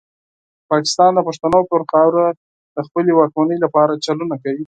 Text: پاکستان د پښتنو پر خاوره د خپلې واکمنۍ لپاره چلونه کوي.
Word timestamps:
پاکستان 0.71 1.11
د 1.15 1.19
پښتنو 1.27 1.59
پر 1.69 1.81
خاوره 1.91 2.25
د 2.75 2.77
خپلې 2.87 3.11
واکمنۍ 3.19 3.57
لپاره 3.65 4.01
چلونه 4.05 4.35
کوي. 4.43 4.59